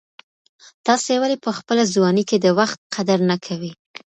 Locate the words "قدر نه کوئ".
2.95-3.71